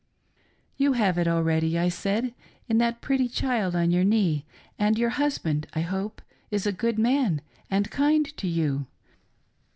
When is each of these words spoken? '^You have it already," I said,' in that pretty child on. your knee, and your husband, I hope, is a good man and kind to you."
'^You 0.79 0.95
have 0.95 1.19
it 1.19 1.27
already," 1.27 1.77
I 1.77 1.87
said,' 1.89 2.33
in 2.67 2.79
that 2.79 3.01
pretty 3.01 3.29
child 3.29 3.75
on. 3.75 3.91
your 3.91 4.03
knee, 4.03 4.47
and 4.79 4.97
your 4.97 5.11
husband, 5.11 5.67
I 5.75 5.81
hope, 5.81 6.23
is 6.49 6.65
a 6.65 6.71
good 6.73 6.97
man 6.97 7.39
and 7.69 7.91
kind 7.91 8.25
to 8.37 8.47
you." 8.47 8.87